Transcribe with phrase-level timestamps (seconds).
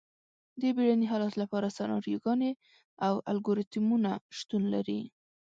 [0.61, 2.51] د بیړني حالت لپاره سناریوګانې
[3.05, 5.01] او الګوریتمونه شتون لري.